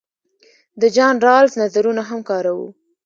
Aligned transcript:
د 0.81 0.83
جان 0.95 1.15
رالز 1.25 1.53
نظرونه 1.61 2.01
هم 2.09 2.19
کاروو. 2.29 2.67